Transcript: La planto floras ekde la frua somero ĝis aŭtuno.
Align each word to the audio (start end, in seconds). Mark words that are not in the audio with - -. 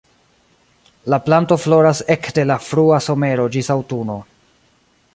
La 1.13 1.19
planto 1.27 1.59
floras 1.65 2.03
ekde 2.15 2.47
la 2.53 2.59
frua 2.71 3.01
somero 3.09 3.49
ĝis 3.57 3.71
aŭtuno. 3.79 4.21